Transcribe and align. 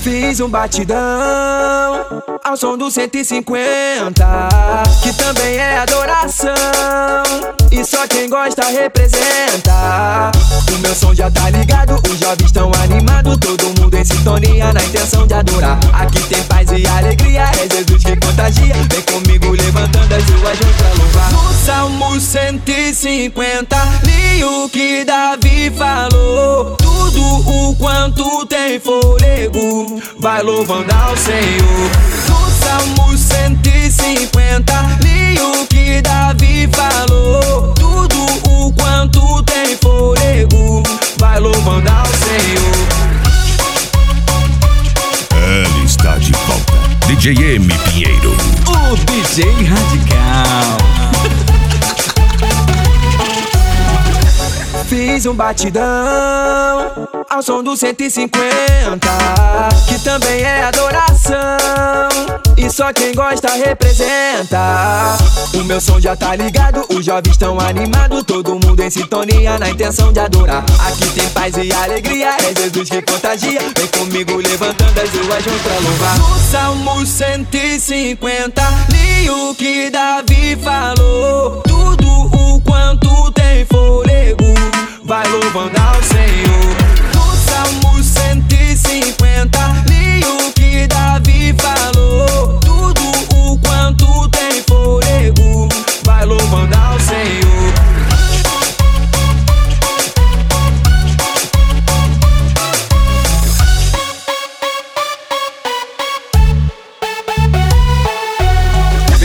Fiz 0.00 0.40
um 0.40 0.48
batidão 0.48 0.96
ao 2.44 2.56
som 2.56 2.78
do 2.78 2.90
150, 2.90 4.24
que 5.02 5.12
também 5.12 5.56
é 5.56 5.78
adoração. 5.78 6.54
E 7.70 7.84
só 7.84 8.06
quem 8.06 8.28
gosta 8.28 8.64
representa. 8.64 10.32
O 10.72 10.78
meu 10.78 10.94
som 10.94 11.14
já 11.14 11.30
tá 11.30 11.50
ligado, 11.50 12.00
os 12.08 12.18
jovens 12.18 12.46
estão 12.46 12.70
animados. 12.82 13.36
Todo 13.36 13.64
mundo 13.80 13.94
em 13.94 14.04
sintonia 14.04 14.72
na 14.72 14.82
intenção 14.82 15.26
de 15.26 15.34
adorar. 15.34 15.78
Aqui 15.92 16.20
tem 16.22 16.42
paz 16.44 16.70
e 16.70 16.86
alegria, 16.86 17.42
é 17.42 17.68
Jesus 17.74 18.02
que 18.02 18.16
contagia. 18.16 18.74
Vem 18.90 19.02
comigo 19.02 19.50
levantando 19.50 20.14
as 20.14 20.24
ruas 20.24 20.56
juntos 20.58 20.87
Salmo 21.98 22.20
150, 22.20 23.76
li 24.04 24.44
o 24.44 24.68
que 24.68 25.04
Davi 25.04 25.68
falou. 25.76 26.76
Tudo 26.76 27.20
o 27.20 27.74
quanto 27.74 28.46
tem 28.46 28.78
fôlego, 28.78 30.00
vai 30.20 30.40
louvando 30.44 30.92
ao 30.92 31.16
Senhor. 31.16 31.90
No 32.28 32.48
Salmo 32.64 33.18
150, 33.18 34.98
li 35.02 35.40
o 35.40 35.66
que 35.66 36.00
Davi 36.00 36.68
falou. 36.72 37.74
Tudo 37.74 38.26
o 38.48 38.72
quanto 38.74 39.42
tem 39.42 39.76
fôlego, 39.76 40.84
vai 41.18 41.40
louvando 41.40 41.90
ao 41.90 42.06
Senhor. 42.06 42.78
Ele 45.34 45.84
está 45.84 46.16
de 46.16 46.30
volta. 46.30 46.78
DJ 47.08 47.56
M 47.56 47.66
Pinheiro. 47.90 48.36
O 48.68 48.96
DJ 48.96 49.44
Radical. 49.64 51.17
Fiz 54.98 55.26
um 55.26 55.34
batidão 55.34 55.84
ao 57.30 57.40
som 57.40 57.62
do 57.62 57.76
150, 57.76 58.98
que 59.86 59.96
também 60.00 60.42
é 60.42 60.64
adoração. 60.64 61.38
E 62.56 62.68
só 62.68 62.92
quem 62.92 63.14
gosta 63.14 63.48
representa. 63.52 65.16
O 65.54 65.62
meu 65.62 65.80
som 65.80 66.00
já 66.00 66.16
tá 66.16 66.34
ligado, 66.34 66.84
os 66.90 67.04
jovens 67.04 67.30
estão 67.30 67.60
animados. 67.60 68.24
Todo 68.24 68.58
mundo 68.58 68.80
em 68.82 68.90
sintonia 68.90 69.56
na 69.56 69.70
intenção 69.70 70.12
de 70.12 70.18
adorar. 70.18 70.64
Aqui 70.88 71.08
tem 71.14 71.28
paz 71.30 71.54
e 71.56 71.72
alegria, 71.72 72.30
é 72.30 72.60
Jesus 72.60 72.90
que 72.90 73.00
contagia. 73.00 73.60
Vem 73.76 73.86
comigo 73.86 74.34
levantando 74.36 75.00
as 75.00 75.10
ruas 75.10 75.44
junto 75.44 75.62
pra 75.62 75.74
louvar. 75.74 76.18
No 76.18 76.38
Salmo 76.40 77.06
150, 77.06 78.62
li 78.90 79.30
o 79.30 79.54
que 79.54 79.90
Davi 79.90 80.56
falou. 80.56 80.67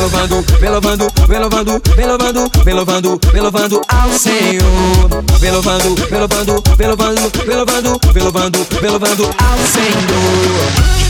Louvando, 0.00 0.44
vem 0.58 0.70
louvando, 0.70 1.06
vem 1.28 1.38
louvando, 1.38 1.82
vem 1.94 2.06
louvando, 2.06 2.50
vem 2.64 2.74
louvando, 2.74 3.20
vem 3.32 3.42
louvando 3.42 3.80
ao 3.88 4.10
Senhor. 4.12 5.24
Vem 5.38 5.50
louvando, 5.50 5.94
vem 6.08 6.18
louvando, 6.18 6.62
vem 6.76 6.88
louvando, 6.88 7.32
vem 7.44 7.56
louvando, 7.56 8.00
vem 8.12 8.22
louvando, 8.22 8.66
vem 8.80 8.90
louvando 8.90 9.24
ao 9.24 9.58
Senhor. 9.66 11.09